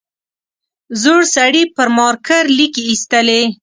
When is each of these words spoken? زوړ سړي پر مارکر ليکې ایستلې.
زوړ 1.01 1.21
سړي 1.35 1.63
پر 1.75 1.87
مارکر 1.97 2.43
ليکې 2.57 2.81
ایستلې. 2.89 3.41